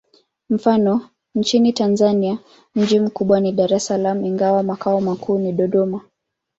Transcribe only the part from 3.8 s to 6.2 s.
Salaam, ingawa makao makuu ni Dodoma.